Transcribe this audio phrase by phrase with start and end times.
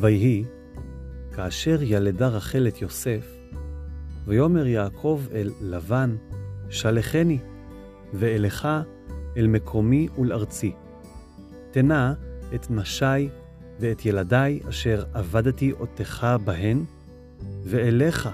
[0.00, 0.44] ויהי,
[1.34, 3.26] כאשר ילדה רחל את יוסף,
[4.26, 6.16] ויאמר יעקב אל לבן,
[6.70, 7.38] שלחני,
[8.14, 8.68] ואלך
[9.36, 10.72] אל מקומי ולארצי.
[11.70, 12.14] תנה
[12.54, 13.28] את נשי
[13.80, 16.84] ואת ילדי אשר עבדתי אותך בהן,
[17.64, 18.28] ואליך,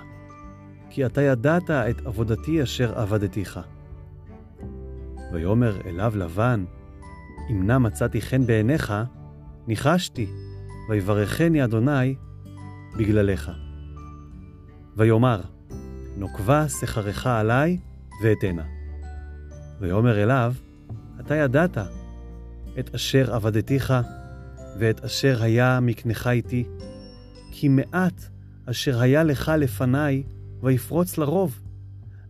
[0.91, 3.61] כי אתה ידעת את עבודתי אשר עבדתיך.
[5.33, 6.64] ויאמר אליו לבן,
[7.51, 8.94] אם נא מצאתי חן בעיניך,
[9.67, 10.26] ניחשתי,
[10.89, 12.14] ויברכני אדוני
[12.96, 13.50] בגללך.
[14.96, 15.40] ויאמר,
[16.17, 17.79] נוקבה שכרך עלי
[18.22, 18.64] ואתנה.
[19.81, 20.54] ויאמר אליו,
[21.21, 21.79] אתה ידעת
[22.79, 23.95] את אשר עבדתיך
[24.79, 26.64] ואת אשר היה מקנך איתי,
[27.53, 28.25] כי מעט
[28.67, 30.23] אשר היה לך לפניי,
[30.62, 31.61] ויפרוץ לרוב.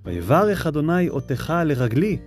[0.04, 2.18] ויברך אדוני אותך לרגלי,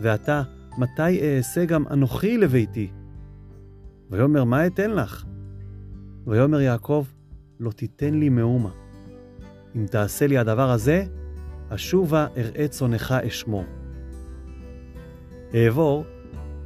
[0.00, 0.42] ועתה
[0.78, 2.90] מתי אעשה גם אנוכי לביתי?
[4.10, 5.24] ויאמר מה אתן לך?
[6.26, 7.04] ויאמר יעקב,
[7.60, 8.70] לא תיתן לי מאומה.
[9.76, 11.04] אם תעשה לי הדבר הזה,
[11.74, 13.64] אשובה אראה צונך אשמור.
[15.54, 16.04] אעבור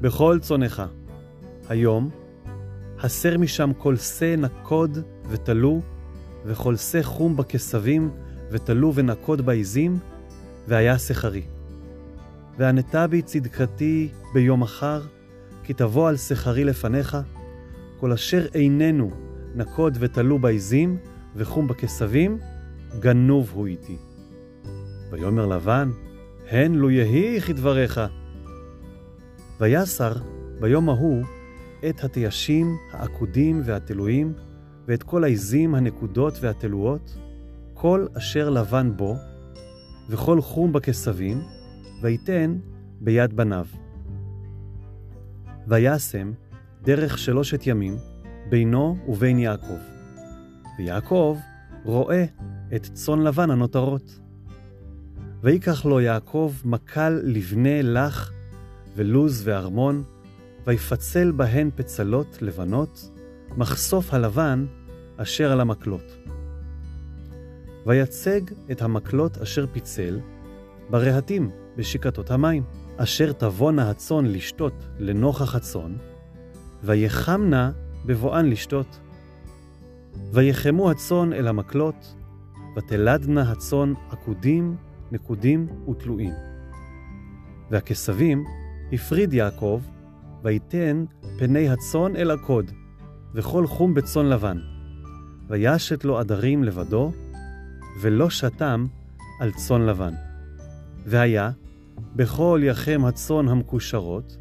[0.01, 0.83] בכל צונך.
[1.69, 2.11] היום,
[3.01, 4.99] הסר משם כל שא נקוד
[5.29, 5.81] ותלו,
[6.45, 8.11] וכל שא חום בכסבים,
[8.51, 9.99] ותלו ונקוד בעזים,
[10.69, 11.43] והיה שכרי.
[12.59, 15.03] וענתה בי צדקתי ביום אחר,
[15.65, 17.17] כי תבוא על שכרי לפניך,
[18.01, 19.26] כל אשר איננו
[19.57, 20.99] נקוד ותלו בעזים,
[21.37, 22.39] וחום בכסבים,
[22.99, 23.97] גנוב הוא איתי.
[25.11, 25.91] ויאמר לבן,
[26.51, 28.01] הן לו יהי כדבריך.
[29.61, 30.13] ויסר
[30.61, 31.25] ביום ההוא
[31.89, 34.33] את התיישים, העקודים והתלויים,
[34.87, 37.17] ואת כל העזים הנקודות והתלויות,
[37.75, 39.15] כל אשר לבן בו,
[40.09, 41.43] וכל חום בכסבים,
[42.03, 42.57] ויתן
[43.01, 43.67] ביד בניו.
[45.67, 46.33] וישם
[46.83, 47.97] דרך שלושת ימים
[48.49, 49.79] בינו ובין יעקב.
[50.79, 51.39] ויעקב
[51.85, 52.25] רואה
[52.77, 54.21] את צאן לבן הנותרות.
[55.43, 58.31] ויקח לו יעקב מקל לבנה לך
[58.97, 60.03] ולוז וארמון,
[60.67, 63.11] ויפצל בהן פצלות לבנות,
[63.57, 64.67] מחשוף הלבן
[65.17, 66.17] אשר על המקלות.
[67.87, 70.21] ויצג את המקלות אשר פיצל
[70.91, 72.63] ברהטים בשיקתות המים,
[72.97, 75.97] אשר תבואנה הצאן לשתות לנוכח הצאן,
[76.83, 77.73] ויחמנה
[78.05, 79.01] בבואן לשתות.
[80.33, 82.15] ויחמו הצאן אל המקלות,
[82.77, 84.77] ותלדנה הצאן עקודים,
[85.13, 86.33] נקודים ותלויים.
[87.71, 88.45] והכסבים
[88.93, 89.81] הפריד יעקב,
[90.43, 91.05] ויתן
[91.39, 92.71] פני הצאן אל הקוד,
[93.35, 94.59] וכל חום בצאן לבן.
[95.49, 97.13] וישת לו עדרים לבדו,
[98.01, 98.87] ולא שתם
[99.41, 100.15] על צאן לבן.
[101.07, 101.51] והיה,
[102.17, 104.37] בכל יחם הצאן המקושרות,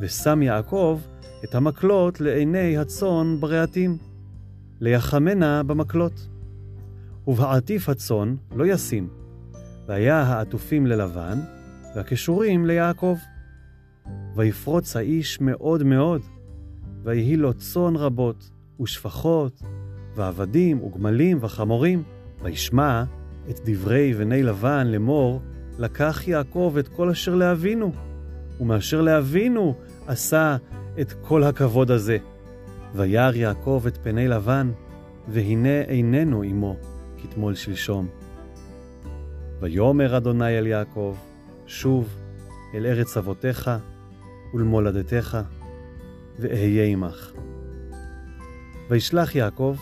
[0.00, 1.00] ושם יעקב
[1.44, 3.96] את המקלות לעיני הצאן ברעתים,
[4.80, 6.28] ליחמנה במקלות.
[7.26, 9.08] ובעטיף הצאן לא ישים,
[9.86, 11.38] והיה העטופים ללבן,
[11.96, 13.16] והקשורים ליעקב.
[14.36, 16.20] ויפרוץ האיש מאוד מאוד,
[17.02, 18.50] ויהי לו צאן רבות,
[18.80, 19.62] ושפחות,
[20.16, 22.02] ועבדים, וגמלים, וחמורים.
[22.42, 23.04] וישמע
[23.50, 25.40] את דברי בני לבן לאמור,
[25.78, 27.92] לקח יעקב את כל אשר לאבינו,
[28.60, 29.74] ומאשר לאבינו
[30.06, 30.56] עשה
[31.00, 32.18] את כל הכבוד הזה.
[32.94, 34.70] וירא יעקב את פני לבן,
[35.28, 36.76] והנה איננו עמו,
[37.22, 38.08] כתמול שלשום.
[39.60, 41.16] ויאמר אדוני אל יעקב,
[41.66, 42.16] שוב
[42.74, 43.70] אל ארץ אבותיך
[44.54, 45.38] ולמולדתך,
[46.38, 47.32] ואהיה עמך.
[48.90, 49.76] וישלח יעקב,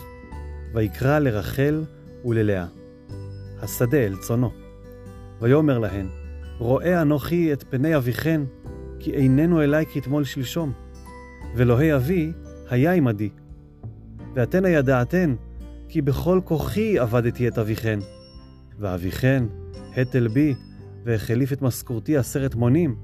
[0.73, 1.83] ויקרא לרחל
[2.25, 2.65] וללאה,
[3.61, 4.51] השדה אל צונו.
[5.41, 6.07] ויאמר להן,
[6.57, 8.41] רואה אנוכי את פני אביכן,
[8.99, 10.73] כי איננו אלי כתמול שלשום,
[11.55, 12.31] ואלוהי אבי
[12.69, 13.29] היה עמדי.
[14.33, 15.35] ואתנה ידעתן,
[15.89, 17.99] כי בכל כוחי עבדתי את אביכן.
[18.79, 19.43] ואביכן,
[19.97, 20.55] הטל בי,
[21.03, 22.95] והחליף את משכורתי עשרת מונים,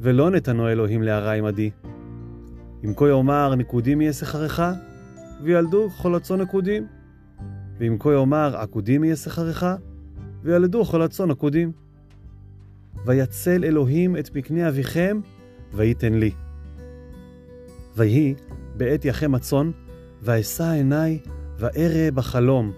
[0.00, 1.70] ולא נתנו אלוהים להרע עמדי.
[2.84, 4.62] אם כה יאמר נקודים יהיה שכרך,
[5.42, 6.86] וילדו חולצו נקודים.
[7.78, 9.64] ואם כה יאמר עקודים יהיה שכרך,
[10.42, 11.72] וילדו חולצו נקודים.
[13.06, 15.20] ויצל אלוהים את מקנה אביכם,
[15.72, 16.30] וייתן לי.
[17.98, 18.34] ויהי
[18.76, 19.70] בעת יחם הצאן,
[20.22, 21.18] ואשא עיני
[21.58, 22.72] וארא בחלום,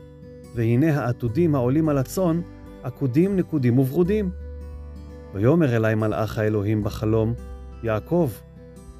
[0.54, 2.40] והנה העתודים העולים על הצאן,
[2.82, 4.30] עקודים נקודים וברודים.
[5.34, 7.34] ויאמר אלי מלאך האלוהים בחלום,
[7.82, 8.30] יעקב,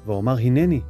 [0.05, 0.81] ואומר הנני.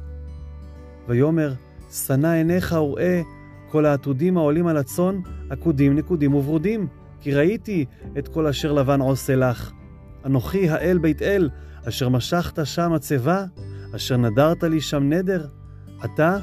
[1.08, 1.52] ויאמר,
[1.90, 3.22] שנא עיניך וראה
[3.70, 5.20] כל העתודים העולים על הצאן,
[5.50, 6.86] עקודים נקודים וברודים,
[7.20, 7.84] כי ראיתי
[8.18, 9.72] את כל אשר לבן עושה לך.
[10.26, 11.50] אנוכי האל בית אל,
[11.88, 13.44] אשר משכת שם מצבה,
[13.96, 15.46] אשר נדרת לי שם נדר.
[16.00, 16.38] עתה,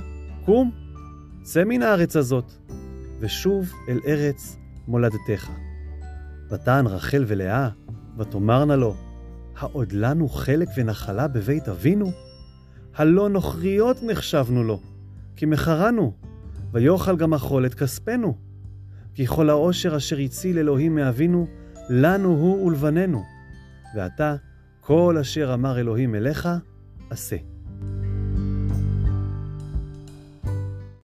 [0.46, 0.72] קום,
[1.42, 2.52] צא מן הארץ הזאת,
[3.20, 4.58] ושוב אל ארץ
[4.88, 5.50] מולדתך.
[6.52, 7.70] ותען רחל ולאה,
[8.18, 8.96] ותאמרנה לו,
[9.58, 12.12] העוד לנו חלק ונחלה בבית אבינו?
[12.96, 14.80] הלא נוכריות נחשבנו לו,
[15.36, 16.14] כי מכרנו,
[16.72, 18.38] ויאכל גם אכול את כספנו.
[19.14, 21.48] כי כל העושר אשר הציל אלוהים מאבינו,
[21.90, 23.24] לנו הוא ולבנינו.
[23.96, 24.36] ועתה,
[24.82, 26.50] כל אשר אמר אלוהים אליך,
[27.10, 27.38] עשה.